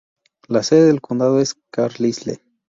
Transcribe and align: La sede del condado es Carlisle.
La 0.47 0.63
sede 0.63 0.87
del 0.87 0.99
condado 0.99 1.39
es 1.39 1.53
Carlisle. 1.69 2.41